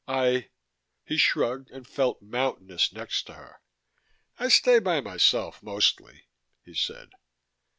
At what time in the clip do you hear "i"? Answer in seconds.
0.07-0.49, 4.39-4.47